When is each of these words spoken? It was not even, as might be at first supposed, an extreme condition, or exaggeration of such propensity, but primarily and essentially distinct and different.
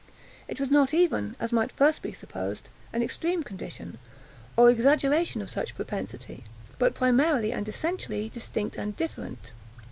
It 0.47 0.59
was 0.59 0.71
not 0.71 0.95
even, 0.95 1.35
as 1.39 1.53
might 1.53 1.69
be 1.69 1.73
at 1.73 1.77
first 1.93 2.19
supposed, 2.19 2.69
an 2.91 3.03
extreme 3.03 3.43
condition, 3.43 3.99
or 4.57 4.67
exaggeration 4.71 5.43
of 5.43 5.51
such 5.51 5.75
propensity, 5.75 6.43
but 6.79 6.95
primarily 6.95 7.51
and 7.53 7.69
essentially 7.69 8.27
distinct 8.27 8.77
and 8.77 8.95
different. 8.95 9.51